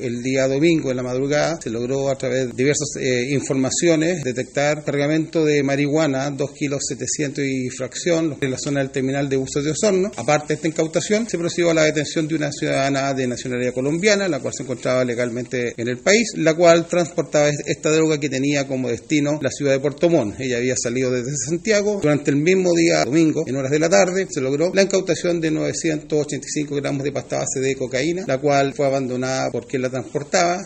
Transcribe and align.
El 0.00 0.22
día 0.22 0.46
domingo, 0.46 0.90
en 0.90 0.96
la 0.96 1.02
madrugada, 1.02 1.58
se 1.60 1.70
logró 1.70 2.08
a 2.08 2.16
través 2.16 2.46
de 2.46 2.52
diversas 2.52 2.88
eh, 3.00 3.28
informaciones 3.30 4.22
detectar 4.22 4.84
cargamento 4.84 5.44
de 5.44 5.62
marihuana, 5.62 6.30
2 6.30 6.50
kilos 6.52 6.80
700 6.88 7.44
y 7.44 7.68
fracción, 7.70 8.36
en 8.40 8.50
la 8.50 8.58
zona 8.58 8.80
del 8.80 8.90
terminal 8.90 9.28
de 9.28 9.36
buses 9.36 9.64
de 9.64 9.70
Osorno. 9.72 10.10
Aparte 10.16 10.48
de 10.48 10.54
esta 10.54 10.68
incautación, 10.68 11.28
se 11.28 11.38
procedió 11.38 11.70
a 11.70 11.74
la 11.74 11.84
detención 11.84 12.28
de 12.28 12.34
una 12.34 12.52
ciudadana 12.52 13.12
de 13.14 13.26
nacionalidad 13.26 13.74
colombiana, 13.74 14.28
la 14.28 14.40
cual 14.40 14.54
se 14.56 14.62
encontraba 14.62 15.04
legalmente 15.04 15.74
en 15.76 15.88
el 15.88 15.98
país, 15.98 16.28
la 16.36 16.54
cual 16.54 16.86
transportaba 16.86 17.48
esta 17.48 17.90
droga 17.90 18.18
que 18.18 18.28
tenía 18.28 18.66
como 18.66 18.88
destino 18.88 19.38
la 19.42 19.50
ciudad 19.50 19.72
de 19.72 19.80
Puerto 19.80 20.08
Montt. 20.08 20.40
Ella 20.40 20.58
había 20.58 20.76
salido 20.76 21.10
desde 21.10 21.36
Santiago. 21.36 21.98
Durante 22.00 22.30
el 22.30 22.36
mismo 22.36 22.74
día, 22.74 23.04
domingo, 23.04 23.44
en 23.46 23.56
horas 23.56 23.70
de 23.70 23.78
la 23.78 23.88
tarde, 23.88 24.26
se 24.30 24.40
logró 24.40 24.72
la 24.74 24.82
incautación 24.82 25.40
de 25.40 25.50
985 25.50 26.76
gramos 26.76 27.02
de 27.04 27.12
pasta 27.12 27.38
base 27.38 27.60
de 27.60 27.76
cocaína, 27.76 28.24
la 28.26 28.38
cual 28.38 28.74
fue 28.74 28.86
abandonada 28.86 29.50
por 29.50 29.66
quien 29.66 29.82
transportaba 29.90 30.56